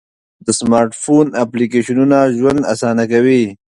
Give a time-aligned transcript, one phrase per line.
[0.45, 3.43] د سمارټ فون اپلیکیشنونه ژوند آسانه کوي.